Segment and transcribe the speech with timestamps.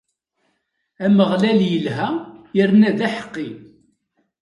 [1.05, 2.09] Ameɣlal ilha
[2.55, 3.49] yerna d aḥeqqi.